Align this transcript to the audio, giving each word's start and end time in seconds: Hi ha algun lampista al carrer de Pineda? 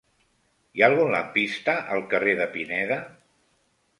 Hi 0.77 0.83
ha 0.83 0.87
algun 0.87 1.11
lampista 1.15 1.77
al 1.97 2.03
carrer 2.13 2.35
de 2.41 2.47
Pineda? 2.57 3.01